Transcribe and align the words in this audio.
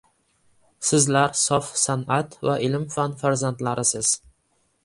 Sizlar 0.87 1.27
sof 1.41 1.69
san’at 1.83 2.39
va 2.49 2.57
ilm-fan 2.69 3.17
farzandlarisiz. 3.23 4.15